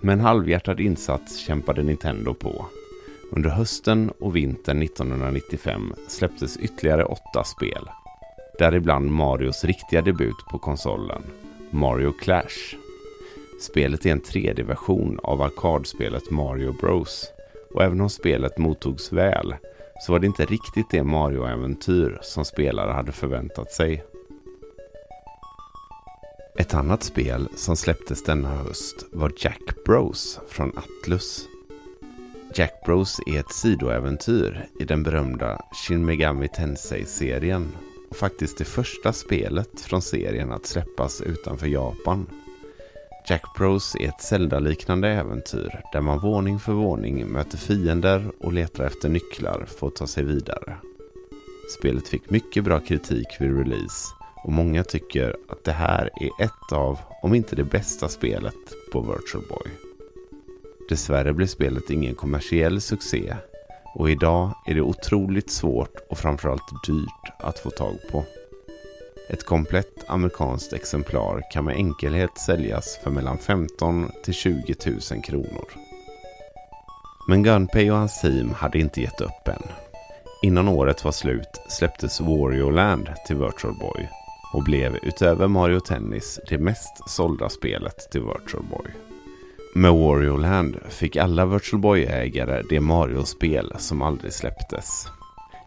Med 0.00 0.12
en 0.12 0.20
halvhjärtad 0.20 0.80
insats 0.80 1.38
kämpade 1.38 1.82
Nintendo 1.82 2.34
på. 2.34 2.66
Under 3.32 3.50
hösten 3.50 4.10
och 4.20 4.36
vintern 4.36 4.82
1995 4.82 5.94
släpptes 6.08 6.56
ytterligare 6.56 7.04
åtta 7.04 7.44
spel. 7.44 7.88
Däribland 8.58 9.10
Marios 9.10 9.64
riktiga 9.64 10.02
debut 10.02 10.46
på 10.50 10.58
konsolen, 10.58 11.22
Mario 11.70 12.12
Clash. 12.12 12.76
Spelet 13.60 14.06
är 14.06 14.10
en 14.10 14.22
3D-version 14.22 15.18
av 15.22 15.42
arkadspelet 15.42 16.30
Mario 16.30 16.72
Bros. 16.72 17.32
Och 17.74 17.82
även 17.82 18.00
om 18.00 18.10
spelet 18.10 18.58
mottogs 18.58 19.12
väl 19.12 19.54
så 20.00 20.12
var 20.12 20.18
det 20.18 20.26
inte 20.26 20.44
riktigt 20.44 20.90
det 20.90 21.02
Mario-äventyr 21.02 22.18
som 22.22 22.44
spelare 22.44 22.92
hade 22.92 23.12
förväntat 23.12 23.72
sig. 23.72 24.04
Ett 26.58 26.74
annat 26.74 27.02
spel 27.02 27.48
som 27.56 27.76
släpptes 27.76 28.24
denna 28.24 28.48
höst 28.48 29.06
var 29.12 29.32
Jack 29.36 29.84
Bros 29.84 30.40
från 30.48 30.72
Atlus. 30.78 31.46
Jack 32.54 32.84
Bros 32.84 33.20
är 33.26 33.40
ett 33.40 33.52
sidoäventyr 33.52 34.66
i 34.80 34.84
den 34.84 35.02
berömda 35.02 35.60
Shin 35.72 36.04
Megami 36.04 36.48
Tensei-serien 36.48 37.68
och 38.10 38.16
faktiskt 38.16 38.58
det 38.58 38.64
första 38.64 39.12
spelet 39.12 39.80
från 39.80 40.02
serien 40.02 40.52
att 40.52 40.66
släppas 40.66 41.20
utanför 41.20 41.66
Japan. 41.66 42.26
Jack 43.26 43.42
Bros 43.58 43.96
är 44.00 44.08
ett 44.08 44.20
Zelda-liknande 44.20 45.08
äventyr 45.08 45.82
där 45.92 46.00
man 46.00 46.18
våning 46.18 46.58
för 46.58 46.72
våning 46.72 47.26
möter 47.26 47.58
fiender 47.58 48.24
och 48.40 48.52
letar 48.52 48.84
efter 48.84 49.08
nycklar 49.08 49.64
för 49.66 49.86
att 49.86 49.96
ta 49.96 50.06
sig 50.06 50.24
vidare. 50.24 50.76
Spelet 51.78 52.08
fick 52.08 52.30
mycket 52.30 52.64
bra 52.64 52.80
kritik 52.80 53.26
vid 53.40 53.58
release 53.58 54.08
och 54.44 54.52
många 54.52 54.84
tycker 54.84 55.36
att 55.48 55.64
det 55.64 55.72
här 55.72 56.10
är 56.20 56.44
ett 56.44 56.72
av, 56.72 56.98
om 57.22 57.34
inte 57.34 57.56
det 57.56 57.64
bästa 57.64 58.08
spelet 58.08 58.54
på 58.92 59.00
Virtual 59.00 59.44
Boy. 59.48 59.72
Dessvärre 60.88 61.32
blev 61.32 61.46
spelet 61.46 61.90
ingen 61.90 62.14
kommersiell 62.14 62.80
succé 62.80 63.34
och 63.94 64.10
idag 64.10 64.50
är 64.66 64.74
det 64.74 64.82
otroligt 64.82 65.50
svårt 65.50 65.96
och 66.10 66.18
framförallt 66.18 66.84
dyrt 66.86 67.32
att 67.38 67.58
få 67.58 67.70
tag 67.70 67.96
på. 68.12 68.24
Ett 69.32 69.46
komplett 69.46 70.04
amerikanskt 70.06 70.72
exemplar 70.72 71.42
kan 71.52 71.64
med 71.64 71.76
enkelhet 71.76 72.38
säljas 72.38 72.98
för 73.02 73.10
mellan 73.10 73.38
15 73.38 74.10
till 74.24 74.34
20 74.34 74.74
000 74.86 75.22
kronor. 75.22 75.64
Men 77.28 77.42
Gunpei 77.42 77.90
och 77.90 77.96
hans 77.96 78.20
team 78.20 78.50
hade 78.50 78.78
inte 78.78 79.00
gett 79.00 79.20
upp 79.20 79.48
än. 79.48 79.62
Innan 80.42 80.68
året 80.68 81.04
var 81.04 81.12
slut 81.12 81.60
släpptes 81.68 82.20
Wario 82.20 82.70
Land 82.70 83.08
till 83.26 83.36
Virtual 83.36 83.74
Boy 83.74 84.08
och 84.52 84.64
blev 84.64 84.96
utöver 85.02 85.48
Mario 85.48 85.80
Tennis 85.80 86.40
det 86.48 86.58
mest 86.58 87.10
sålda 87.10 87.48
spelet 87.48 88.10
till 88.12 88.22
Virtual 88.22 88.64
Boy. 88.70 88.90
Med 89.74 89.92
Wario 89.92 90.36
Land 90.36 90.76
fick 90.88 91.16
alla 91.16 91.46
Virtual 91.46 91.82
Boy-ägare 91.82 92.62
det 92.68 92.80
Mario-spel 92.80 93.72
som 93.78 94.02
aldrig 94.02 94.32
släpptes. 94.32 95.08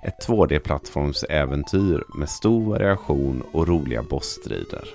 Ett 0.04 0.28
2D-plattformsäventyr 0.28 2.04
med 2.18 2.30
stor 2.30 2.70
variation 2.70 3.44
och 3.52 3.68
roliga 3.68 4.04
bossstrider. 4.04 4.88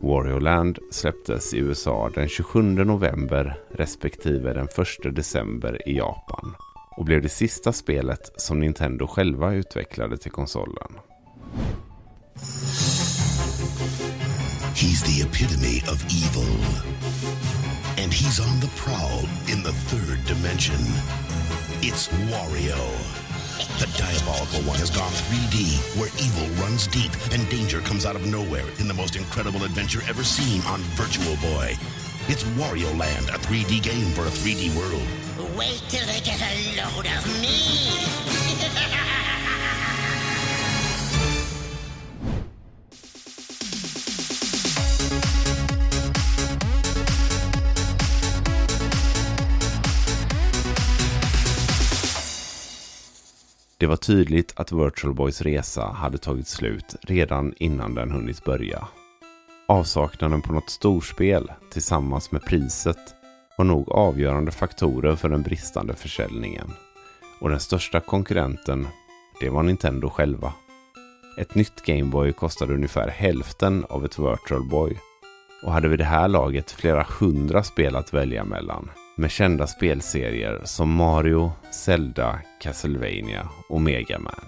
Wario 0.00 0.38
Land 0.38 0.78
släpptes 0.90 1.54
i 1.54 1.58
USA 1.58 2.10
den 2.14 2.28
27 2.28 2.62
november 2.62 3.58
respektive 3.70 4.52
den 4.52 4.68
1 5.04 5.16
december 5.16 5.88
i 5.88 5.96
Japan 5.96 6.54
och 6.96 7.04
blev 7.04 7.22
det 7.22 7.28
sista 7.28 7.72
spelet 7.72 8.32
som 8.36 8.60
Nintendo 8.60 9.06
själva 9.06 9.54
utvecklade 9.54 10.16
till 10.16 10.30
konsolen. 10.30 10.92
He's 14.74 15.02
the 15.04 15.22
epitome 15.22 15.82
of 15.92 16.04
evil. 16.04 16.54
And 18.02 18.12
he's 18.12 18.40
on 18.40 18.60
the 18.60 18.70
prowl 18.76 19.28
in 19.48 19.62
the 19.62 19.72
third 19.72 20.18
dimension. 20.26 20.82
It's 21.82 22.10
Wario. 22.30 23.31
The 23.78 23.86
diabolical 23.98 24.60
one 24.62 24.78
has 24.78 24.90
gone 24.90 25.12
3D, 25.12 25.98
where 25.98 26.08
evil 26.18 26.46
runs 26.62 26.86
deep 26.86 27.12
and 27.32 27.48
danger 27.48 27.80
comes 27.80 28.06
out 28.06 28.16
of 28.16 28.26
nowhere 28.26 28.64
in 28.78 28.88
the 28.88 28.94
most 28.94 29.16
incredible 29.16 29.64
adventure 29.64 30.00
ever 30.08 30.24
seen 30.24 30.62
on 30.62 30.80
Virtual 30.96 31.36
Boy. 31.36 31.76
It's 32.28 32.44
Wario 32.56 32.96
Land, 32.98 33.28
a 33.28 33.38
3D 33.38 33.82
game 33.82 34.12
for 34.12 34.22
a 34.22 34.30
3D 34.30 34.76
world. 34.76 35.56
Wait 35.56 35.82
till 35.88 36.06
they 36.06 36.20
get 36.20 36.40
a 36.40 36.76
load 36.76 37.06
of 37.06 37.40
me! 37.40 39.08
Det 53.82 53.86
var 53.86 53.96
tydligt 53.96 54.52
att 54.56 54.72
Virtual 54.72 55.14
Boys 55.14 55.42
resa 55.42 55.86
hade 55.86 56.18
tagit 56.18 56.46
slut 56.46 56.96
redan 57.02 57.54
innan 57.56 57.94
den 57.94 58.10
hunnit 58.10 58.44
börja. 58.44 58.88
Avsaknaden 59.68 60.42
på 60.42 60.52
något 60.52 60.70
storspel 60.70 61.52
tillsammans 61.72 62.32
med 62.32 62.44
priset 62.44 63.14
var 63.58 63.64
nog 63.64 63.88
avgörande 63.88 64.50
faktorer 64.50 65.16
för 65.16 65.28
den 65.28 65.42
bristande 65.42 65.94
försäljningen. 65.94 66.72
Och 67.40 67.48
den 67.50 67.60
största 67.60 68.00
konkurrenten, 68.00 68.86
det 69.40 69.50
var 69.50 69.62
Nintendo 69.62 70.08
själva. 70.10 70.52
Ett 71.38 71.54
nytt 71.54 71.84
Gameboy 71.84 72.32
kostade 72.32 72.74
ungefär 72.74 73.08
hälften 73.08 73.84
av 73.88 74.04
ett 74.04 74.18
Virtual 74.18 74.68
Boy 74.70 74.96
och 75.64 75.72
hade 75.72 75.88
vid 75.88 75.98
det 75.98 76.04
här 76.04 76.28
laget 76.28 76.70
flera 76.70 77.06
hundra 77.20 77.62
spel 77.62 77.96
att 77.96 78.14
välja 78.14 78.44
mellan 78.44 78.90
med 79.16 79.30
kända 79.30 79.66
spelserier 79.66 80.60
som 80.64 80.94
Mario, 80.94 81.52
Zelda, 81.70 82.38
Castlevania 82.60 83.48
och 83.68 83.80
Mega 83.80 84.18
Man. 84.18 84.44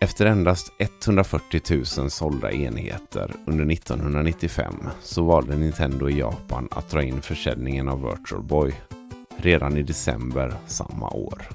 Efter 0.00 0.26
endast 0.26 0.72
140 0.78 1.60
000 1.98 2.10
sålda 2.10 2.52
enheter 2.52 3.32
under 3.46 3.72
1995 3.72 4.74
så 5.02 5.24
valde 5.24 5.56
Nintendo 5.56 6.08
i 6.08 6.18
Japan 6.18 6.68
att 6.70 6.90
dra 6.90 7.02
in 7.02 7.22
försäljningen 7.22 7.88
av 7.88 8.02
Virtual 8.02 8.42
Boy 8.42 8.72
redan 9.36 9.76
i 9.76 9.82
december 9.82 10.54
samma 10.66 11.10
år. 11.10 11.48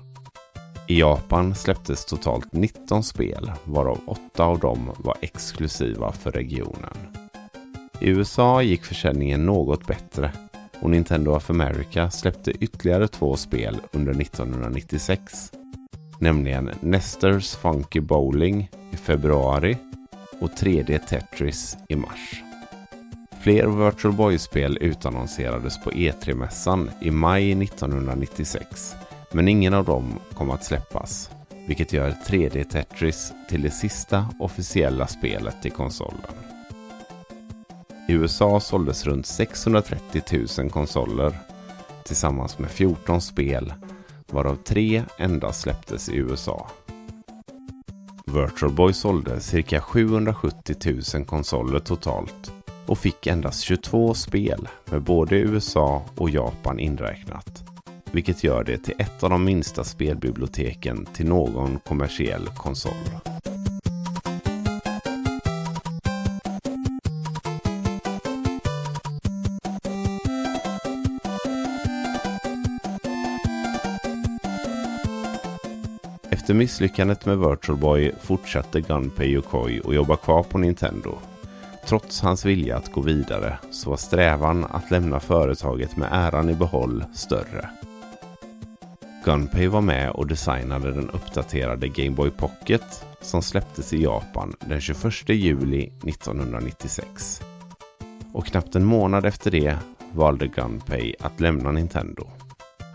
I 0.87 0.99
Japan 0.99 1.55
släpptes 1.55 2.05
totalt 2.05 2.53
19 2.53 3.03
spel 3.03 3.51
varav 3.63 3.99
8 4.07 4.43
av 4.43 4.59
dem 4.59 4.91
var 4.97 5.17
exklusiva 5.21 6.11
för 6.11 6.31
regionen. 6.31 6.97
I 8.01 8.09
USA 8.09 8.61
gick 8.61 8.85
försäljningen 8.85 9.45
något 9.45 9.87
bättre 9.87 10.31
och 10.81 10.89
Nintendo 10.89 11.31
of 11.31 11.49
America 11.49 12.09
släppte 12.09 12.51
ytterligare 12.51 13.07
två 13.07 13.35
spel 13.35 13.77
under 13.91 14.21
1996. 14.21 15.51
Nämligen 16.19 16.71
Nesters 16.81 17.55
Funky 17.55 17.99
Bowling 17.99 18.69
i 18.91 18.97
februari 18.97 19.77
och 20.39 20.49
3D 20.49 20.99
Tetris 20.99 21.77
i 21.89 21.95
mars. 21.95 22.43
Fler 23.41 23.67
Virtual 23.67 24.13
Boy-spel 24.13 24.77
utannonserades 24.81 25.83
på 25.83 25.91
E3-mässan 25.91 26.89
i 27.01 27.11
maj 27.11 27.51
1996 27.63 28.95
men 29.35 29.47
ingen 29.47 29.73
av 29.73 29.85
dem 29.85 30.19
kom 30.33 30.51
att 30.51 30.63
släppas, 30.63 31.29
vilket 31.67 31.93
gör 31.93 32.09
3D 32.09 32.63
Tetris 32.63 33.33
till 33.49 33.61
det 33.61 33.71
sista 33.71 34.27
officiella 34.39 35.07
spelet 35.07 35.65
i 35.65 35.69
konsolen. 35.69 36.44
I 38.07 38.13
USA 38.13 38.59
såldes 38.59 39.05
runt 39.05 39.25
630 39.25 40.21
000 40.59 40.69
konsoler 40.69 41.37
tillsammans 42.03 42.59
med 42.59 42.69
14 42.69 43.21
spel 43.21 43.73
varav 44.31 44.55
tre 44.55 45.03
endast 45.17 45.61
släpptes 45.61 46.09
i 46.09 46.15
USA. 46.15 46.67
Virtual 48.25 48.71
Boy 48.71 48.93
sålde 48.93 49.39
cirka 49.39 49.81
770 49.81 50.75
000 51.15 51.25
konsoler 51.25 51.79
totalt 51.79 52.51
och 52.85 52.97
fick 52.97 53.27
endast 53.27 53.61
22 53.61 54.13
spel 54.13 54.67
med 54.85 55.03
både 55.03 55.35
USA 55.35 56.03
och 56.17 56.29
Japan 56.29 56.79
inräknat. 56.79 57.63
vilket 58.11 58.43
gör 58.43 58.63
det 58.63 58.77
till 58.77 58.95
ett 58.97 59.23
av 59.23 59.29
de 59.29 59.43
minsta 59.43 59.83
spelbiblioteken 59.83 61.05
till 61.05 61.25
någon 61.25 61.79
kommersiell 61.79 62.47
konsol. 62.57 63.34
Efter 76.45 76.53
misslyckandet 76.53 77.25
med 77.25 77.37
Virtual 77.37 77.77
Boy 77.77 78.11
fortsatte 78.21 78.81
Gunpei 78.81 79.27
Yokoi 79.27 79.81
att 79.85 79.95
jobba 79.95 80.15
kvar 80.15 80.43
på 80.43 80.57
Nintendo. 80.57 81.17
Trots 81.87 82.21
hans 82.21 82.45
vilja 82.45 82.77
att 82.77 82.91
gå 82.91 83.01
vidare 83.01 83.57
så 83.71 83.89
var 83.89 83.97
strävan 83.97 84.65
att 84.65 84.91
lämna 84.91 85.19
företaget 85.19 85.97
med 85.97 86.09
äran 86.11 86.49
i 86.49 86.53
behåll 86.53 87.05
större. 87.13 87.69
Gunpei 89.25 89.67
var 89.67 89.81
med 89.81 90.11
och 90.11 90.27
designade 90.27 90.91
den 90.91 91.09
uppdaterade 91.09 91.87
Game 91.87 92.15
Boy 92.15 92.29
Pocket 92.29 93.05
som 93.21 93.41
släpptes 93.41 93.93
i 93.93 94.03
Japan 94.03 94.55
den 94.59 94.81
21 94.81 95.29
juli 95.29 95.91
1996. 96.03 97.41
Och 98.33 98.45
knappt 98.45 98.75
en 98.75 98.85
månad 98.85 99.25
efter 99.25 99.51
det 99.51 99.77
valde 100.11 100.47
Gunpei 100.47 101.15
att 101.19 101.39
lämna 101.39 101.71
Nintendo. 101.71 102.27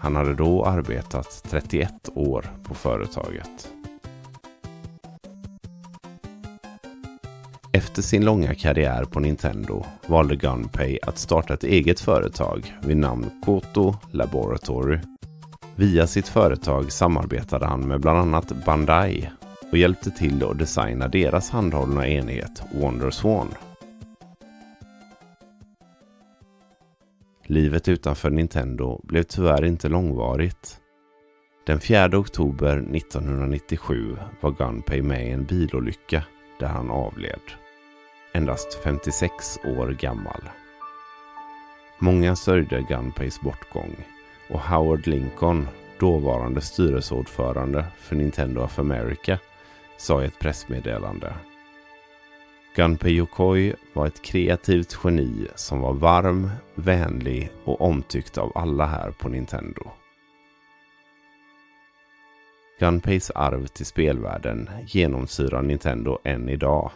Han 0.01 0.17
hade 0.17 0.35
då 0.35 0.65
arbetat 0.65 1.43
31 1.51 1.93
år 2.15 2.47
på 2.63 2.75
företaget. 2.75 3.73
Efter 7.73 8.03
sin 8.03 8.25
långa 8.25 8.55
karriär 8.55 9.05
på 9.05 9.21
Nintendo 9.21 9.85
valde 10.07 10.37
Gunpei 10.37 10.99
att 11.03 11.19
starta 11.19 11.55
ett 11.55 11.65
eget 11.65 12.01
företag 12.01 12.75
vid 12.83 12.97
namn 12.97 13.31
Koto 13.45 13.95
Laboratory. 14.11 14.99
Via 15.77 16.07
sitt 16.07 16.29
företag 16.29 16.93
samarbetade 16.93 17.67
han 17.67 17.89
med 17.89 18.01
bland 18.01 18.19
annat 18.19 18.53
Bandai 18.67 19.31
och 19.73 19.79
hjälpte 19.79 20.11
till 20.11 20.45
att 20.45 20.59
designa 20.59 21.09
deras 21.09 21.51
handhållna 21.51 22.09
enhet 22.09 22.63
Wonder 22.75 23.11
Swan. 23.11 23.49
Livet 27.51 27.89
utanför 27.89 28.31
Nintendo 28.31 29.01
blev 29.05 29.23
tyvärr 29.23 29.65
inte 29.65 29.89
långvarigt. 29.89 30.81
Den 31.67 31.81
4 31.81 32.19
oktober 32.19 32.77
1997 32.77 34.17
var 34.41 34.51
Gunpei 34.51 35.03
med 35.03 35.27
i 35.27 35.31
en 35.31 35.45
bilolycka 35.45 36.25
där 36.59 36.67
han 36.67 36.91
avled. 36.91 37.41
Endast 38.33 38.75
56 38.75 39.59
år 39.65 39.97
gammal. 40.01 40.41
Många 41.99 42.37
sörjde 42.37 42.87
Gunpeis 42.89 43.41
bortgång 43.41 43.97
och 44.51 44.61
Howard 44.61 45.07
Lincoln, 45.07 45.69
dåvarande 45.99 46.61
styrelseordförande 46.61 47.85
för 47.99 48.17
Nintendo 48.17 48.61
of 48.63 48.79
America, 48.79 49.39
sa 49.97 50.23
i 50.23 50.27
ett 50.27 50.39
pressmeddelande 50.39 51.35
Gunpei 52.77 53.13
Yokoi 53.13 53.75
var 53.93 54.07
ett 54.07 54.23
kreativt 54.23 54.99
geni 55.05 55.47
som 55.55 55.81
var 55.81 55.93
varm, 55.93 56.51
vänlig 56.75 57.51
och 57.65 57.81
omtyckt 57.81 58.39
av 58.39 58.53
alla 58.55 58.87
här 58.87 59.11
på 59.11 59.29
Nintendo. 59.29 59.83
Gunpeis 62.81 63.31
arv 63.31 63.67
till 63.67 63.87
spelvärlden 63.87 64.71
genomsyrar 64.87 65.63
Nintendo 65.63 66.19
än 66.25 66.49
idag. 66.49 66.91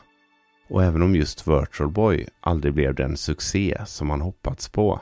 Och 0.68 0.84
även 0.84 1.02
om 1.02 1.16
just 1.16 1.48
Virtual 1.48 1.90
Boy 1.90 2.26
aldrig 2.40 2.74
blev 2.74 2.94
den 2.94 3.16
succé 3.16 3.78
som 3.86 4.10
han 4.10 4.20
hoppats 4.20 4.68
på 4.68 5.00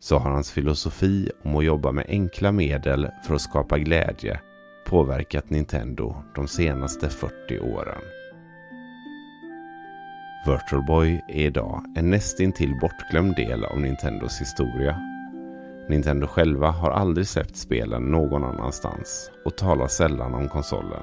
så 0.00 0.18
har 0.18 0.30
hans 0.30 0.52
filosofi 0.52 1.30
om 1.42 1.56
att 1.56 1.64
jobba 1.64 1.92
med 1.92 2.06
enkla 2.08 2.52
medel 2.52 3.08
för 3.26 3.34
att 3.34 3.40
skapa 3.40 3.78
glädje 3.78 4.40
påverkat 4.86 5.50
Nintendo 5.50 6.16
de 6.34 6.48
senaste 6.48 7.08
40 7.08 7.58
åren. 7.58 8.23
Virtual 10.46 10.82
Boy 10.82 11.24
är 11.28 11.46
idag 11.46 11.84
en 11.96 12.10
nästintill 12.10 12.78
bortglömd 12.80 13.36
del 13.36 13.64
av 13.64 13.80
Nintendos 13.80 14.40
historia. 14.40 15.00
Nintendo 15.88 16.26
själva 16.26 16.70
har 16.70 16.90
aldrig 16.90 17.26
släppt 17.26 17.56
spelen 17.56 18.02
någon 18.02 18.44
annanstans 18.44 19.30
och 19.44 19.56
talar 19.56 19.88
sällan 19.88 20.34
om 20.34 20.48
konsolen. 20.48 21.02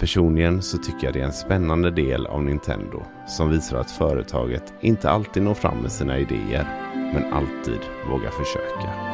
Personligen 0.00 0.62
så 0.62 0.78
tycker 0.78 1.06
jag 1.06 1.14
det 1.14 1.20
är 1.20 1.24
en 1.24 1.32
spännande 1.32 1.90
del 1.90 2.26
av 2.26 2.44
Nintendo 2.44 3.02
som 3.26 3.50
visar 3.50 3.76
att 3.76 3.90
företaget 3.90 4.74
inte 4.80 5.10
alltid 5.10 5.42
når 5.42 5.54
fram 5.54 5.78
med 5.78 5.92
sina 5.92 6.18
idéer 6.18 6.66
men 7.14 7.32
alltid 7.32 7.80
vågar 8.10 8.30
försöka. 8.30 9.13